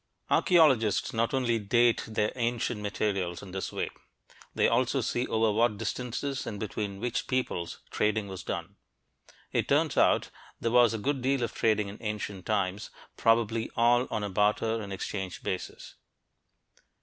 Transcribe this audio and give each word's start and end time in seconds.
Archeologists 0.31 1.13
not 1.13 1.31
only 1.31 1.59
"date" 1.59 2.03
their 2.07 2.31
ancient 2.35 2.81
materials 2.81 3.43
in 3.43 3.51
this 3.51 3.71
way; 3.71 3.87
they 4.55 4.67
also 4.67 4.99
see 4.99 5.27
over 5.27 5.51
what 5.51 5.77
distances 5.77 6.47
and 6.47 6.59
between 6.59 6.99
which 6.99 7.27
peoples 7.27 7.81
trading 7.91 8.27
was 8.27 8.41
done. 8.41 8.77
It 9.51 9.67
turns 9.67 9.97
out 9.97 10.23
that 10.23 10.31
there 10.59 10.71
was 10.71 10.95
a 10.95 10.97
good 10.97 11.21
deal 11.21 11.43
of 11.43 11.53
trading 11.53 11.87
in 11.87 11.99
ancient 12.01 12.47
times, 12.47 12.89
probably 13.15 13.69
all 13.77 14.07
on 14.09 14.23
a 14.23 14.29
barter 14.31 14.81
and 14.81 14.91
exchange 14.91 15.43
basis. 15.43 15.93